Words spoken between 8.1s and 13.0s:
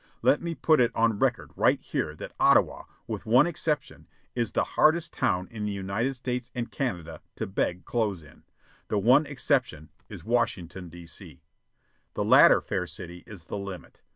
in; the one exception is Washington, D.C. The latter fair